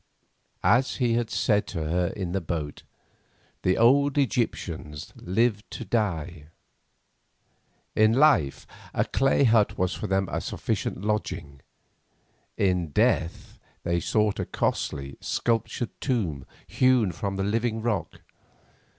[0.63, 2.81] As he had said to her in the boat,
[3.61, 6.47] the old Egyptians lived to die.
[7.95, 11.61] In life a clay hut was for them a sufficient lodging;
[12.57, 18.21] in death they sought a costly, sculptured tomb, hewn from the living rock.